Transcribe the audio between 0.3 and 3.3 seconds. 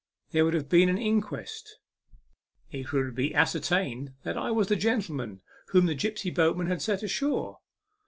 There would have been an inquest; it would